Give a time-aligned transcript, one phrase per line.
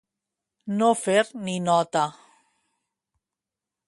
[0.77, 2.05] No fer ni nota.